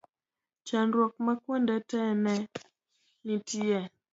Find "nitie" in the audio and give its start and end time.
3.25-3.79